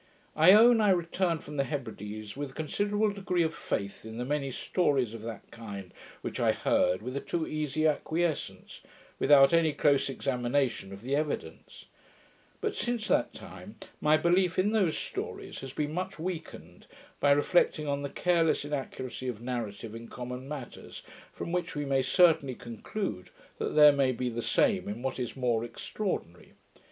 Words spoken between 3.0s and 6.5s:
degree of faith in the many stories of that kind which